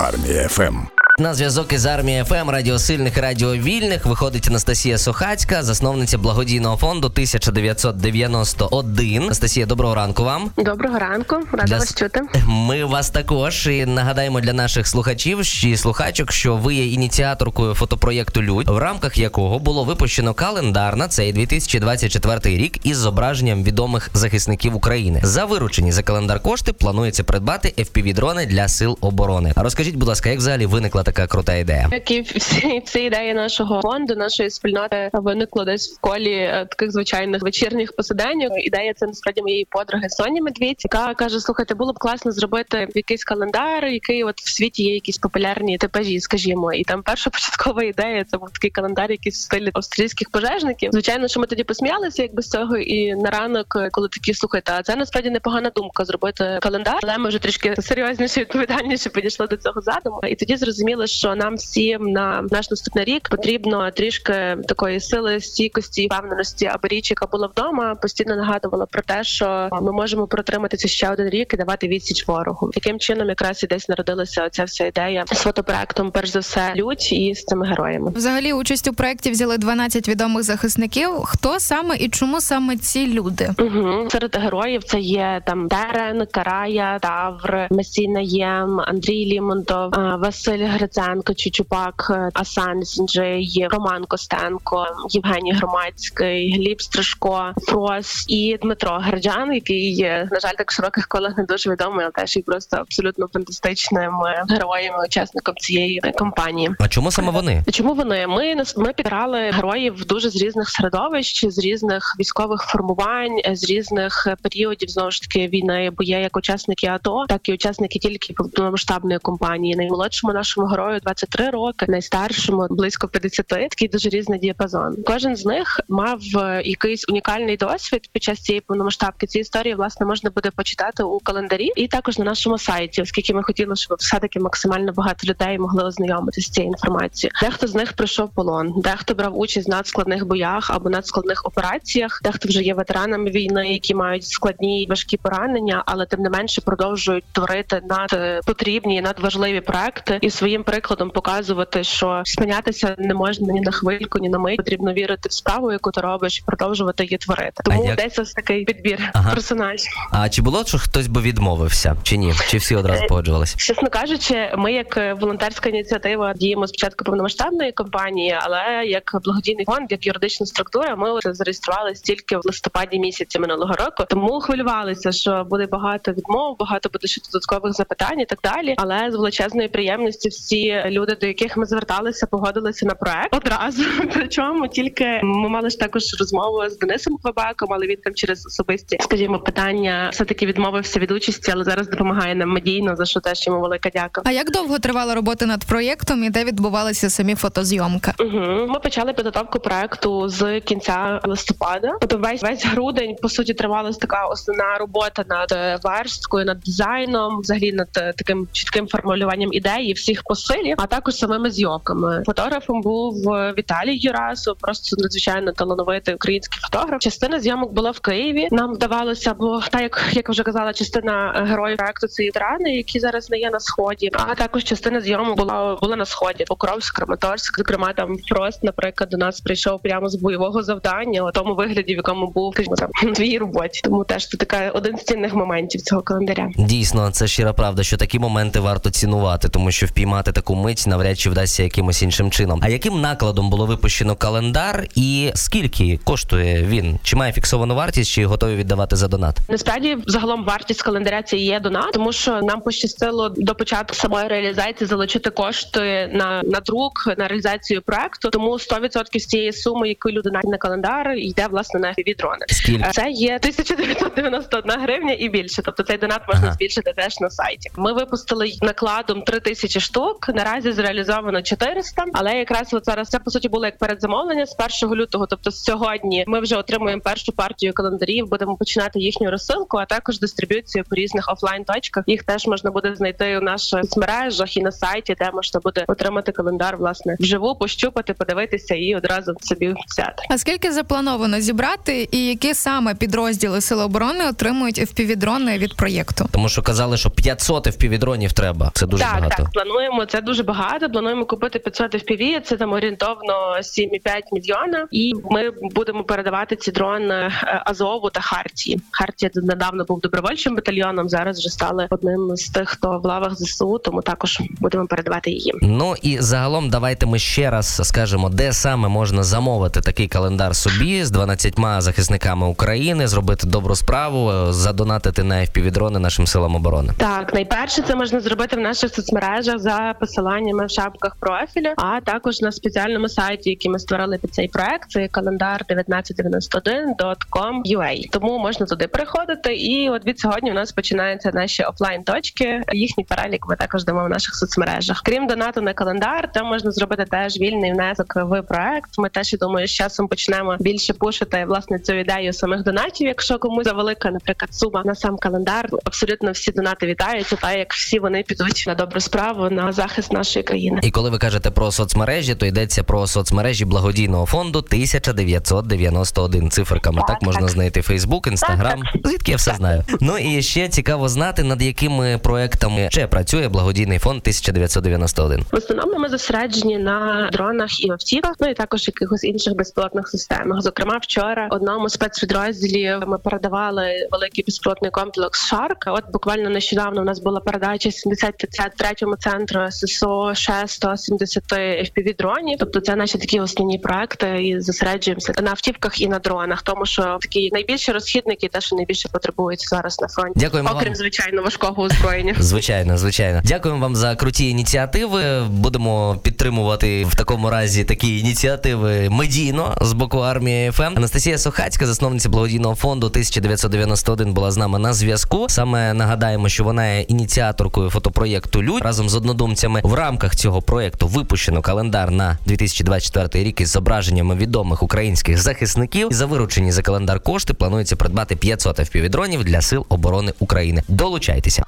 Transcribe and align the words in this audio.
Армія 0.00 0.48
FM. 0.48 0.99
На 1.20 1.34
зв'язок 1.34 1.72
із 1.72 1.86
армією 1.86 2.24
FM 2.24 2.50
радіосильних 2.50 3.16
і 3.16 3.20
радіовільних 3.20 4.06
виходить 4.06 4.48
Анастасія 4.48 4.98
Сухацька, 4.98 5.62
засновниця 5.62 6.18
благодійного 6.18 6.76
фонду 6.76 7.06
1991. 7.06 9.22
Анастасія, 9.22 9.66
доброго 9.66 9.94
ранку 9.94 10.24
вам. 10.24 10.50
Доброго 10.56 10.98
ранку, 10.98 11.36
рада 11.52 11.66
Для 11.66 11.78
вас 11.78 11.94
чути. 11.94 12.22
Ми 12.46 12.84
вас 12.84 13.10
також 13.10 13.66
і 13.66 13.86
нагадаємо 13.86 14.40
для 14.40 14.52
наших 14.52 14.86
слухачів 14.86 15.64
і 15.64 15.76
слухачок, 15.76 16.32
що 16.32 16.56
ви 16.56 16.74
є 16.74 16.86
ініціаторкою 16.86 17.74
фотопроєкту 17.74 18.42
Лють, 18.42 18.68
в 18.68 18.78
рамках 18.78 19.18
якого 19.18 19.58
було 19.58 19.84
випущено 19.84 20.34
календар 20.34 20.96
на 20.96 21.08
цей 21.08 21.32
2024 21.32 22.56
рік 22.56 22.86
із 22.86 22.96
зображенням 22.96 23.62
відомих 23.62 24.10
захисників 24.14 24.76
України. 24.76 25.20
За 25.22 25.44
виручені 25.44 25.92
за 25.92 26.02
календар 26.02 26.40
кошти 26.40 26.72
планується 26.72 27.24
придбати 27.24 27.74
FPV-дрони 27.78 28.46
для 28.46 28.68
сил 28.68 28.98
оборони. 29.00 29.52
А 29.54 29.62
розкажіть, 29.62 29.96
будь 29.96 30.08
ласка, 30.08 30.28
як 30.28 30.38
взагалі 30.38 30.66
виникла 30.66 31.02
така 31.12 31.26
крута 31.26 31.54
ідея? 31.54 31.88
Як 31.92 32.10
і 32.10 32.20
всі 32.20 32.80
ці 32.80 33.00
ідеї 33.00 33.34
нашого 33.34 33.80
фонду, 33.82 34.14
нашої 34.16 34.50
спільноти 34.50 35.10
виникло 35.12 35.64
десь 35.64 35.92
в 35.92 36.00
колі 36.00 36.34
е, 36.34 36.66
таких 36.70 36.92
звичайних 36.92 37.42
вечірніх 37.42 37.96
посиденьок. 37.96 38.52
Ідея 38.56 38.94
це 38.94 39.06
насправді 39.06 39.42
моєї 39.42 39.66
подруги 39.70 40.08
Соні 40.08 40.40
Медвідь, 40.40 40.84
яка 40.84 41.14
каже: 41.14 41.40
слухайте, 41.40 41.74
було 41.74 41.92
б 41.92 41.98
класно 41.98 42.32
зробити 42.32 42.88
якийсь 42.94 43.24
календар, 43.24 43.84
який 43.86 44.24
от 44.24 44.40
в 44.40 44.50
світі 44.50 44.82
є 44.82 44.94
якісь 44.94 45.18
популярні 45.18 45.78
типажі, 45.78 46.20
скажімо. 46.20 46.72
І 46.72 46.84
там 46.84 47.02
перша 47.02 47.30
початкова 47.30 47.82
ідея 47.82 48.24
це 48.24 48.38
був 48.38 48.50
такий 48.50 48.70
календар, 48.70 49.10
якийсь 49.10 49.38
в 49.38 49.42
стилі 49.42 49.70
австрійських 49.74 50.30
пожежників. 50.30 50.90
Звичайно, 50.92 51.28
що 51.28 51.40
ми 51.40 51.46
тоді 51.46 51.64
посміялися, 51.64 52.22
якби 52.22 52.42
з 52.42 52.48
цього. 52.48 52.76
І 52.76 53.14
на 53.14 53.30
ранок, 53.30 53.76
е, 53.76 53.88
коли 53.92 54.08
такі 54.08 54.34
слухайте, 54.34 54.72
а 54.78 54.82
це 54.82 54.96
насправді 54.96 55.30
непогана 55.30 55.70
думка 55.70 56.04
зробити 56.04 56.58
календар, 56.62 56.98
але 57.02 57.18
ми 57.18 57.28
вже 57.28 57.38
трішки 57.38 57.74
серйозніше, 57.78 58.40
відповідальніше 58.40 59.10
підійшли 59.10 59.46
до 59.46 59.56
цього 59.56 59.80
задуму. 59.80 60.20
І 60.28 60.36
тоді 60.36 60.56
зрозуміли, 60.56 60.99
що 61.06 61.34
нам 61.34 61.54
всім 61.54 62.02
на 62.02 62.44
наш 62.50 62.70
наступний 62.70 63.04
рік 63.04 63.28
потрібно 63.28 63.90
трішки 63.90 64.56
такої 64.68 65.00
сили, 65.00 65.40
стійкості, 65.40 66.06
впевненості, 66.06 66.66
аби 66.66 66.88
річ, 66.88 67.10
яка 67.10 67.26
була 67.26 67.46
вдома, 67.46 67.94
постійно 67.94 68.36
нагадувала 68.36 68.86
про 68.86 69.02
те, 69.02 69.24
що 69.24 69.68
ми 69.82 69.92
можемо 69.92 70.26
протриматися 70.26 70.88
ще 70.88 71.10
один 71.10 71.28
рік 71.28 71.54
і 71.54 71.56
давати 71.56 71.88
відсіч 71.88 72.28
ворогу. 72.28 72.70
Таким 72.74 72.98
чином, 72.98 73.28
якраз 73.28 73.62
і 73.62 73.66
десь 73.66 73.88
народилася 73.88 74.48
ця 74.48 74.64
вся 74.64 74.86
ідея 74.86 75.24
з 75.32 75.38
фотопроектом, 75.38 76.10
перш 76.10 76.28
за 76.30 76.38
все, 76.38 76.72
людь 76.76 77.12
і 77.12 77.34
з 77.34 77.44
цими 77.44 77.66
героями. 77.66 78.12
Взагалі, 78.14 78.52
участь 78.52 78.88
у 78.88 78.92
проєкті 78.92 79.30
взяли 79.30 79.58
12 79.58 80.08
відомих 80.08 80.42
захисників. 80.42 81.10
Хто 81.24 81.60
саме 81.60 81.96
і 81.96 82.08
чому 82.08 82.40
саме 82.40 82.76
ці 82.76 83.06
люди? 83.06 83.50
Угу. 83.58 84.10
Серед 84.10 84.36
героїв 84.36 84.84
це 84.84 85.00
є 85.00 85.42
там 85.46 85.68
Дерен, 85.68 86.26
Карая, 86.30 86.98
Тавр, 86.98 87.66
Месій 87.70 88.08
Наєм, 88.08 88.80
Андрій 88.80 89.26
Лімонтов, 89.26 89.90
Василь 90.18 90.66
Гриценко, 90.80 91.34
Чучупак, 91.34 92.06
е, 92.10 92.30
Асан 92.34 92.82
Сінджей, 92.84 93.66
Роман 93.70 94.04
Костенко, 94.04 94.86
Євгеній 95.10 95.52
Громадський, 95.52 96.52
Гліб 96.56 96.82
Страшко, 96.82 97.52
Фрос 97.56 98.26
і 98.28 98.58
Дмитро 98.62 98.98
Герджан, 98.98 99.54
який 99.54 99.94
є, 99.94 100.28
на 100.32 100.40
жаль, 100.40 100.52
так 100.58 100.70
в 100.70 100.74
широких 100.74 101.08
колах 101.08 101.38
не 101.38 101.44
дуже 101.44 101.70
відомий, 101.70 102.04
але 102.04 102.12
теж 102.12 102.36
є 102.36 102.42
просто 102.42 102.76
абсолютно 102.76 103.28
фантастичним 103.32 104.14
е, 104.26 104.44
героєм 104.48 104.94
і 105.02 105.06
учасником 105.06 105.54
цієї 105.56 106.00
е, 106.04 106.12
кампанії. 106.12 106.70
А 106.78 106.88
чому 106.88 107.10
саме 107.10 107.30
вони? 107.30 107.64
Чому 107.72 107.94
вони? 107.94 108.26
Ми 108.26 108.54
ми 108.76 108.92
підбирали 108.92 109.38
героїв 109.38 110.04
дуже 110.04 110.30
з 110.30 110.36
різних 110.36 110.68
середовищ, 110.68 111.46
з 111.48 111.58
різних 111.58 112.16
військових 112.20 112.60
формувань, 112.60 113.38
з 113.52 113.64
різних 113.64 114.28
періодів 114.42 114.88
знову 114.88 115.10
ж 115.10 115.22
таки 115.22 115.48
війни, 115.48 115.90
бо 115.98 116.02
є 116.02 116.20
як 116.20 116.36
учасники 116.36 116.86
АТО, 116.86 117.24
так 117.28 117.48
і 117.48 117.52
учасники 117.52 117.98
тільки 117.98 118.32
повномасштабної 118.32 119.18
компанії. 119.18 119.76
Наймолодшому 119.76 120.32
нашому 120.32 120.66
герою 120.70 121.00
23 121.00 121.50
роки, 121.50 121.86
найстаршому 121.88 122.66
близько 122.70 123.08
50. 123.08 123.46
Такий 123.46 123.88
дуже 123.88 124.08
різний 124.08 124.38
діапазон. 124.38 124.96
Кожен 125.06 125.36
з 125.36 125.44
них 125.44 125.80
мав 125.88 126.20
е, 126.36 126.62
якийсь 126.64 127.08
унікальний 127.08 127.56
досвід 127.56 128.10
під 128.12 128.22
час 128.22 128.38
цієї 128.38 128.60
повномасштабки. 128.60 129.26
Ці 129.26 129.38
історії 129.38 129.74
власне 129.74 130.06
можна 130.06 130.30
буде 130.30 130.50
почитати 130.50 131.02
у 131.02 131.18
календарі 131.18 131.72
і 131.76 131.88
також 131.88 132.18
на 132.18 132.24
нашому 132.24 132.58
сайті, 132.58 133.02
оскільки 133.02 133.34
ми 133.34 133.42
хотіли, 133.42 133.76
щоб 133.76 133.98
все 133.98 134.18
таки 134.18 134.40
максимально 134.40 134.92
багато 134.92 135.26
людей 135.26 135.58
могли 135.58 135.84
ознайомитися 135.84 136.48
з 136.48 136.50
цією 136.50 136.72
інформацією. 136.72 137.32
Дехто 137.42 137.66
з 137.66 137.74
них 137.74 137.92
пройшов 137.92 138.30
полон, 138.34 138.74
дехто 138.76 139.14
брав 139.14 139.38
участь 139.38 139.68
в 139.68 139.70
надскладних 139.70 140.26
боях 140.26 140.70
або 140.70 140.90
надскладних 140.90 141.42
операціях, 141.44 142.20
дехто 142.24 142.48
вже 142.48 142.62
є 142.62 142.74
ветеранами 142.74 143.30
війни, 143.30 143.72
які 143.72 143.94
мають 143.94 144.26
складні 144.26 144.82
і 144.82 144.86
важкі 144.86 145.16
поранення, 145.16 145.82
але 145.86 146.06
тим 146.06 146.20
не 146.20 146.30
менше 146.30 146.60
продовжують 146.60 147.24
творити 147.32 147.82
над 147.88 148.12
е, 148.12 148.40
потрібні, 148.46 149.00
надважливі 149.00 149.60
проекти 149.60 150.18
і 150.20 150.30
своїм 150.30 150.59
прикладом 150.62 151.10
показувати, 151.10 151.84
що 151.84 152.22
спинятися 152.24 152.94
не 152.98 153.14
можна 153.14 153.52
ні 153.52 153.60
на 153.60 153.72
хвильку, 153.72 154.18
ні 154.18 154.28
на 154.28 154.38
мить. 154.38 154.56
Потрібно 154.56 154.92
вірити 154.92 155.28
в 155.28 155.32
справу, 155.32 155.72
яку 155.72 155.90
ти 155.90 156.00
робиш, 156.00 156.38
і 156.38 156.42
продовжувати 156.46 157.04
її 157.04 157.18
творити. 157.18 157.62
Тому 157.64 157.84
як- 157.84 157.96
десь 157.96 158.18
ось 158.18 158.32
такий 158.32 158.64
підбір 158.64 159.10
Ага. 159.14 159.30
персонажів. 159.34 159.92
А 160.12 160.28
чи 160.28 160.42
було 160.42 160.64
що 160.64 160.78
хтось 160.78 161.06
би 161.06 161.20
відмовився, 161.20 161.96
чи 162.02 162.16
ні? 162.16 162.32
Чи 162.48 162.56
всі 162.56 162.76
одразу 162.76 163.04
Е, 163.04 163.06
погоджувалися? 163.06 163.56
Чесно 163.56 163.88
кажучи, 163.90 164.52
ми 164.58 164.72
як 164.72 164.96
е, 164.96 165.14
волонтерська 165.14 165.68
ініціатива 165.68 166.32
діємо 166.34 166.66
спочатку 166.66 167.04
повномасштабної 167.04 167.72
кампанії, 167.72 168.36
але 168.40 168.86
як 168.86 169.16
благодійний 169.24 169.64
фонд, 169.64 169.86
як 169.92 170.06
юридична 170.06 170.46
структура, 170.46 170.96
ми 170.96 171.20
зареєструвалися 171.24 172.02
тільки 172.02 172.36
в 172.36 172.40
листопаді 172.44 172.98
місяці 172.98 173.38
минулого 173.38 173.74
року. 173.74 174.04
Тому 174.08 174.40
хвилювалися, 174.40 175.12
що 175.12 175.46
буде 175.50 175.66
багато 175.66 176.12
відмов, 176.12 176.56
багато 176.58 176.88
буде 176.88 177.06
ще 177.06 177.20
додаткових 177.32 177.72
запитань 177.72 178.20
і 178.20 178.24
так 178.26 178.38
далі. 178.44 178.74
Але 178.78 179.10
з 179.10 179.14
величезною 179.14 179.68
приємністю 179.68 180.30
всі 180.50 180.82
люди, 180.86 181.16
до 181.20 181.26
яких 181.26 181.56
ми 181.56 181.66
зверталися, 181.66 182.26
погодилися 182.26 182.86
на 182.86 182.94
проект 182.94 183.34
одразу. 183.34 183.82
Причому 184.14 184.68
тільки 184.68 185.20
ми 185.22 185.48
мали 185.48 185.70
ж 185.70 185.78
також 185.78 186.02
розмову 186.20 186.68
з 186.68 186.78
Денисом 186.78 187.16
Квабаком, 187.16 187.72
але 187.72 187.86
він 187.86 187.96
там 188.04 188.14
через 188.14 188.46
особисті, 188.46 188.98
скажімо, 189.00 189.38
питання 189.38 190.10
все 190.12 190.24
таки 190.24 190.46
відмовився 190.46 191.00
від 191.00 191.10
участі, 191.10 191.52
але 191.54 191.64
зараз 191.64 191.88
допомагає 191.88 192.34
нам 192.34 192.48
медійно, 192.48 192.96
за 192.96 193.04
що 193.04 193.20
теж 193.20 193.46
йому 193.46 193.60
велика 193.60 193.90
дяка. 193.90 194.22
А 194.24 194.32
як 194.32 194.50
довго 194.50 194.78
тривала 194.78 195.14
робота 195.14 195.46
над 195.46 195.64
проєктом 195.64 196.24
і 196.24 196.30
де 196.30 196.44
відбувалися 196.44 197.10
самі 197.10 197.34
фотозйомка? 197.34 198.14
Угу. 198.18 198.66
Ми 198.68 198.80
почали 198.82 199.12
підготовку 199.12 199.60
проекту 199.60 200.28
з 200.28 200.60
кінця 200.60 201.20
листопада. 201.24 201.96
Тобто 202.00 202.18
весь 202.18 202.42
весь 202.42 202.66
грудень 202.66 203.16
по 203.22 203.28
суті 203.28 203.54
тривалася 203.54 203.98
така 203.98 204.26
основна 204.26 204.78
робота 204.78 205.24
над 205.28 205.52
е, 205.52 205.78
версткою, 205.82 206.44
над 206.44 206.60
дизайном, 206.60 207.40
взагалі 207.40 207.72
над 207.72 207.88
е, 207.96 208.12
таким 208.16 208.48
чітким 208.52 208.88
формулюванням 208.88 209.52
ідеї 209.52 209.92
всіх 209.92 210.22
посилів, 210.48 210.76
а 210.78 210.86
також 210.86 211.14
самими 211.14 211.50
зйомками. 211.50 212.22
Фотографом 212.26 212.82
був 212.82 213.34
е, 213.34 213.54
Віталій 213.58 213.96
Юрасов, 213.96 214.56
просто 214.60 214.96
надзвичайно 214.98 215.52
талановитий 215.52 216.14
український 216.14 216.60
фотограф. 216.62 217.00
Частина 217.00 217.40
зйомок 217.40 217.72
була 217.72 217.90
в 217.90 218.00
Києві. 218.00 218.48
Нам 218.50 218.74
вдавалося, 218.74 219.34
бо 219.34 219.62
так 219.70 219.82
як 219.82 220.08
як 220.12 220.28
вже 220.28 220.42
казала, 220.42 220.72
частина 220.72 221.34
е, 221.36 221.44
героїв 221.44 221.78
проекту 221.90 222.06
це 222.06 222.24
ветерани, 222.24 222.76
які 222.76 223.00
зараз 223.00 223.30
не 223.30 223.38
є 223.38 223.50
на 223.50 223.60
сході. 223.60 224.10
А 224.12 224.34
також 224.34 224.64
частина 224.64 225.00
зйомок 225.00 225.36
була 225.36 225.78
була 225.82 225.96
на 225.96 226.04
сході. 226.04 226.44
Покровськ, 226.48 226.96
Краматорськ, 226.96 227.58
зокрема 227.58 227.92
там 227.92 228.16
Фрост, 228.28 228.64
наприклад, 228.64 229.10
до 229.10 229.16
нас 229.16 229.40
прийшов 229.40 229.82
прямо 229.82 230.08
з 230.08 230.14
бойового 230.14 230.62
завдання, 230.62 231.24
у 231.24 231.30
тому 231.30 231.54
вигляді, 231.54 231.94
в 231.94 231.96
якому 231.96 232.26
був 232.26 232.54
там 232.54 232.88
на 233.08 233.12
твоїй 233.12 233.38
роботі. 233.38 233.80
Тому 233.84 234.04
теж 234.04 234.28
це 234.28 234.36
така 234.36 234.70
один 234.70 234.96
з 234.96 235.04
цінних 235.04 235.34
моментів 235.34 235.80
цього 235.80 236.02
календаря. 236.02 236.50
Дійсно, 236.56 237.10
це 237.10 237.26
щира 237.26 237.52
правда, 237.52 237.82
що 237.82 237.96
такі 237.96 238.18
моменти 238.18 238.60
варто 238.60 238.90
цінувати, 238.90 239.48
тому 239.48 239.70
що 239.70 239.86
впіймати 239.86 240.29
таку 240.32 240.54
мить 240.54 240.84
навряд 240.86 241.18
чи 241.18 241.30
вдасться 241.30 241.62
якимось 241.62 242.02
іншим 242.02 242.30
чином. 242.30 242.60
А 242.62 242.68
яким 242.68 243.00
накладом 243.00 243.50
було 243.50 243.66
випущено 243.66 244.16
календар, 244.16 244.86
і 244.94 245.30
скільки 245.34 246.00
коштує 246.04 246.62
він? 246.62 246.98
Чи 247.02 247.16
має 247.16 247.32
фіксовану 247.32 247.74
вартість, 247.74 248.10
чи 248.10 248.26
готові 248.26 248.56
віддавати 248.56 248.96
за 248.96 249.08
донат? 249.08 249.36
Насправді, 249.48 249.96
загалом 250.06 250.44
вартість 250.44 250.82
календаря 250.82 251.22
це 251.22 251.36
є 251.36 251.60
донат, 251.60 251.92
тому 251.92 252.12
що 252.12 252.42
нам 252.42 252.60
пощастило 252.60 253.28
до 253.28 253.54
початку 253.54 253.94
самої 253.94 254.28
реалізації 254.28 254.88
залучити 254.88 255.30
кошти 255.30 256.10
на, 256.12 256.42
на 256.42 256.60
друк, 256.60 256.92
на 257.18 257.28
реалізацію 257.28 257.82
проекту. 257.82 258.30
Тому 258.30 258.52
100% 258.52 259.18
з 259.18 259.26
цієї 259.26 259.52
суми, 259.52 259.88
яку 259.88 260.10
люди 260.10 260.30
на 260.44 260.58
календар, 260.58 261.12
йде 261.12 261.46
власне 261.50 261.80
на 261.80 261.94
дрони. 262.18 262.46
Скільки? 262.48 262.90
Це 262.92 263.10
є 263.10 263.36
1991 263.36 264.80
гривня 264.80 265.16
і 265.18 265.28
більше. 265.28 265.62
Тобто 265.64 265.82
цей 265.82 265.98
донат 265.98 266.20
можна 266.28 266.42
Ага. 266.44 266.54
збільшити 266.54 266.92
теж 266.96 267.20
на 267.20 267.30
сайті. 267.30 267.70
Ми 267.76 267.92
випустили 267.92 268.52
накладом 268.62 269.22
3 269.22 269.40
тисячі 269.40 269.80
штук. 269.80 270.19
Штук. 270.24 270.36
Наразі 270.36 270.72
зреалізовано 270.72 271.42
400, 271.42 272.04
але 272.12 272.32
якраз 272.32 272.74
от 272.74 272.84
зараз 272.84 273.08
це 273.08 273.18
по 273.18 273.30
суті 273.30 273.48
було 273.48 273.64
як 273.64 273.78
передзамовлення 273.78 274.46
з 274.46 274.56
1 274.82 274.94
лютого. 274.98 275.26
Тобто 275.26 275.50
сьогодні 275.50 276.24
ми 276.26 276.40
вже 276.40 276.56
отримуємо 276.56 277.02
першу 277.02 277.32
партію 277.32 277.72
календарів. 277.72 278.28
Будемо 278.28 278.56
починати 278.56 278.98
їхню 278.98 279.30
розсилку, 279.30 279.76
а 279.76 279.86
також 279.86 280.18
дистриб'юцію 280.18 280.84
по 280.90 280.96
різних 280.96 281.28
офлайн 281.28 281.64
точках. 281.64 282.04
Їх 282.06 282.22
теж 282.22 282.46
можна 282.46 282.70
буде 282.70 282.94
знайти 282.94 283.38
у 283.38 283.40
наших 283.40 283.80
соцмережах 283.80 284.56
і 284.56 284.62
на 284.62 284.72
сайті, 284.72 285.16
де 285.18 285.30
можна 285.34 285.60
буде 285.60 285.84
отримати 285.88 286.32
календар 286.32 286.76
власне 286.76 287.16
вживу, 287.20 287.54
пощупати, 287.54 288.14
подивитися 288.14 288.74
і 288.74 288.94
одразу 288.94 289.34
собі 289.40 289.74
взяти. 289.88 290.22
А 290.30 290.38
скільки 290.38 290.72
заплановано 290.72 291.40
зібрати, 291.40 292.08
і 292.10 292.26
які 292.26 292.54
саме 292.54 292.94
підрозділи 292.94 293.60
Сили 293.60 293.84
оборони 293.84 294.28
отримують 294.28 294.78
FPV-дрони 294.78 295.58
від 295.58 295.76
проєкту? 295.76 296.28
Тому 296.32 296.48
що 296.48 296.62
казали, 296.62 296.96
що 296.96 297.10
500 297.10 297.66
FPV-дронів 297.66 298.32
треба. 298.32 298.70
Це 298.74 298.86
дуже 298.86 299.04
так, 299.04 299.14
багато. 299.14 299.36
Так, 299.36 299.52
плануємо 299.52 300.06
це 300.10 300.20
дуже 300.20 300.42
багато. 300.42 300.90
Плануємо 300.90 301.24
купити 301.24 301.58
500 301.58 301.94
FPV, 301.94 302.40
Це 302.40 302.56
там 302.56 302.72
орієнтовно 302.72 303.32
7,5 303.60 304.20
мільйона. 304.32 304.86
І 304.90 305.12
ми 305.30 305.50
будемо 305.74 306.04
передавати 306.04 306.56
ці 306.56 306.72
дрони 306.72 307.14
е, 307.14 307.62
Азову 307.66 308.10
та 308.10 308.20
Хартії. 308.20 308.80
Хартія 308.90 309.30
недавно 309.34 309.84
був 309.84 310.00
добровольчим 310.00 310.54
батальйоном. 310.54 311.08
Зараз 311.08 311.38
вже 311.38 311.48
стали 311.48 311.86
одним 311.90 312.36
з 312.36 312.48
тих, 312.48 312.68
хто 312.68 312.98
в 312.98 313.06
лавах 313.06 313.34
ЗСУ, 313.34 313.78
тому 313.78 314.02
також 314.02 314.38
будемо 314.60 314.86
передавати 314.86 315.30
її. 315.30 315.52
Ну 315.62 315.94
і 316.02 316.18
загалом 316.20 316.70
давайте 316.70 317.06
ми 317.06 317.18
ще 317.18 317.50
раз 317.50 317.80
скажемо, 317.82 318.28
де 318.28 318.52
саме 318.52 318.88
можна 318.88 319.22
замовити 319.22 319.80
такий 319.80 320.08
календар 320.08 320.56
собі 320.56 321.04
з 321.04 321.10
12 321.10 321.54
захисниками 321.78 322.46
України, 322.46 323.08
зробити 323.08 323.46
добру 323.46 323.74
справу, 323.74 324.30
е, 324.30 324.52
задонатити 324.52 325.22
на 325.22 325.34
FPV-дрони 325.34 325.98
нашим 325.98 326.26
силам 326.26 326.54
оборони. 326.56 326.92
Так, 326.96 327.34
найперше 327.34 327.82
це 327.82 327.96
можна 327.96 328.20
зробити 328.20 328.56
в 328.56 328.60
наших 328.60 328.94
соцмережах 328.94 329.58
за 329.58 329.94
посиланнями 330.00 330.66
в 330.66 330.70
шапках 330.70 331.16
профілю, 331.16 331.72
а 331.76 332.00
також 332.00 332.40
на 332.40 332.52
спеціальному 332.52 333.08
сайті, 333.08 333.50
який 333.50 333.70
ми 333.70 333.78
створили 333.78 334.18
під 334.18 334.34
цей 334.34 334.48
проект. 334.48 334.90
Це 334.90 335.08
календар 335.08 335.64
1991.com.ua. 335.68 338.10
Тому 338.10 338.38
можна 338.38 338.66
туди 338.66 338.88
приходити. 338.88 339.54
І 339.54 339.90
от 339.90 340.06
від 340.06 340.18
сьогодні 340.18 340.50
у 340.50 340.54
нас 340.54 340.72
починаються 340.72 341.30
наші 341.34 341.62
офлайн 341.62 342.02
точки. 342.02 342.62
Їхній 342.72 343.04
перелік 343.04 343.48
ми 343.48 343.56
також 343.56 343.84
дамо 343.84 344.04
в 344.04 344.08
наших 344.08 344.34
соцмережах. 344.34 345.02
Крім 345.04 345.26
донату 345.26 345.60
на 345.60 345.72
календар, 345.72 346.32
там 346.32 346.46
можна 346.46 346.70
зробити 346.70 347.04
теж 347.04 347.40
вільний 347.40 347.72
внесок 347.72 348.16
в 348.16 348.42
проект. 348.42 348.98
Ми 348.98 349.08
теж 349.08 349.32
я 349.32 349.38
думаю, 349.38 349.66
з 349.66 349.70
часом 349.70 350.08
почнемо 350.08 350.56
більше 350.60 350.92
пушити 350.92 351.44
власне 351.48 351.78
цю 351.78 351.94
ідею 351.94 352.32
самих 352.32 352.62
донатів. 352.62 353.06
Якщо 353.06 353.38
комусь 353.38 353.64
завелика, 353.64 354.10
наприклад, 354.10 354.54
сума 354.54 354.82
на 354.84 354.94
сам 354.94 355.16
календар, 355.16 355.68
абсолютно 355.84 356.32
всі 356.32 356.52
донати 356.52 356.86
вітаються, 356.86 357.36
та 357.36 357.52
як 357.52 357.72
всі 357.72 357.98
вони 357.98 358.22
підуть 358.22 358.64
на 358.66 358.74
добру 358.74 359.00
справу 359.00 359.50
на 359.50 359.72
захист 359.82 360.12
нашої 360.12 360.42
країни. 360.42 360.80
І 360.82 360.90
коли 360.90 361.10
ви 361.10 361.18
кажете 361.18 361.50
про 361.50 361.72
соцмережі, 361.72 362.34
то 362.34 362.46
йдеться 362.46 362.82
про 362.82 363.06
соцмережі 363.06 363.64
благодійного 363.64 364.26
фонду 364.26 364.58
1991 364.58 366.50
циферками. 366.50 366.98
Так, 366.98 367.06
так 367.06 367.22
можна 367.22 367.40
так. 367.40 367.50
знайти 367.50 367.82
Фейсбук, 367.82 368.26
Інстаграм. 368.26 368.82
Звідки 369.04 369.30
я 369.30 369.36
все 369.36 369.50
так. 369.50 369.58
знаю. 369.58 369.84
Ну 370.00 370.18
і 370.18 370.42
ще 370.42 370.68
цікаво 370.68 371.08
знати, 371.08 371.42
над 371.42 371.62
якими 371.62 372.18
проектами 372.18 372.88
ще 372.90 373.06
працює 373.06 373.48
благодійний 373.48 373.98
фонд 373.98 374.20
1991. 374.20 375.44
В 375.52 375.56
основному 375.56 375.98
ми 375.98 376.08
зосереджені 376.08 376.78
на 376.78 377.30
дронах 377.32 377.84
і 377.84 377.90
автівках, 377.90 378.34
ну 378.40 378.48
і 378.48 378.54
також 378.54 378.86
якихось 378.86 379.24
інших 379.24 379.54
безпілотних 379.56 380.08
системах. 380.08 380.60
Зокрема, 380.62 380.98
вчора 381.02 381.48
одному 381.50 381.88
спецпідрозділі 381.88 382.96
ми 383.06 383.18
передавали 383.18 384.08
великий 384.12 384.44
безпілотний 384.44 384.90
комплекс 384.90 385.46
Shark. 385.46 385.84
От 385.86 386.04
буквально 386.12 386.50
нещодавно 386.50 387.00
у 387.00 387.04
нас 387.04 387.18
була 387.18 387.40
передача 387.40 387.88
73-му 387.88 389.16
центру 389.16 389.69
ССО 389.70 390.34
ще 390.34 390.64
170 390.66 391.44
FPV 391.52 392.16
дронів. 392.16 392.56
Тобто 392.60 392.80
це 392.80 392.96
наші 392.96 393.18
такі 393.18 393.40
основні 393.40 393.78
проекти, 393.78 394.46
і 394.46 394.60
зосереджуємося 394.60 395.32
на 395.42 395.50
автівках 395.50 396.00
і 396.00 396.08
на 396.08 396.18
дронах, 396.18 396.62
тому 396.62 396.86
що 396.86 397.18
такі 397.20 397.50
найбільші 397.52 397.92
розхідники, 397.92 398.48
те, 398.48 398.60
що 398.60 398.76
найбільше 398.76 399.08
потребують 399.08 399.68
зараз 399.68 400.00
на 400.00 400.08
фронті. 400.08 400.40
Дякуємо 400.40 400.70
окрім 400.70 400.88
вам. 400.88 400.94
звичайно 400.94 401.42
важкого 401.42 401.82
озброєння. 401.82 402.34
Звичайно, 402.38 402.98
звичайно. 402.98 403.40
Дякуємо 403.44 403.80
вам 403.80 403.96
за 403.96 404.16
круті 404.16 404.48
ініціативи. 404.48 405.42
Будемо 405.50 406.20
підтримувати 406.22 407.04
в 407.04 407.14
такому 407.14 407.50
разі 407.50 407.84
такі 407.84 408.18
ініціативи 408.18 409.08
медійно 409.10 409.78
з 409.80 409.92
боку 409.92 410.18
армії 410.18 410.70
ФМ. 410.70 410.82
Анастасія 410.82 411.38
Сухацька, 411.38 411.86
засновниця 411.86 412.28
благодійного 412.28 412.74
фонду 412.74 413.06
1991, 413.06 414.34
була 414.34 414.50
з 414.50 414.56
нами 414.56 414.78
на 414.78 414.92
зв'язку. 414.92 415.46
Саме 415.48 415.94
нагадаємо, 415.94 416.48
що 416.48 416.64
вона 416.64 416.86
є 416.92 417.00
ініціаторкою 417.00 417.90
фотопроєкту 417.90 418.62
Людь 418.62 418.82
разом 418.82 419.08
з 419.08 419.14
однодумцями 419.14 419.59
в 419.68 419.94
рамках 419.94 420.36
цього 420.36 420.62
проєкту 420.62 421.08
випущено 421.08 421.62
календар 421.62 422.10
на 422.10 422.38
2024 422.46 423.44
рік 423.44 423.60
із 423.60 423.68
зображеннями 423.68 424.34
відомих 424.34 424.82
українських 424.82 425.38
захисників. 425.42 426.08
За 426.10 426.26
виручені 426.26 426.72
за 426.72 426.82
календар 426.82 427.20
кошти 427.20 427.54
планується 427.54 427.96
придбати 427.96 428.36
500 428.36 428.80
FPV-дронів 428.80 429.44
для 429.44 429.60
сил 429.60 429.86
оборони 429.88 430.32
України. 430.38 430.82
Долучайтеся. 430.88 431.64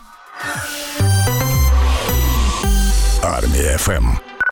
Армія 3.23 3.79
ФМ. 3.79 4.32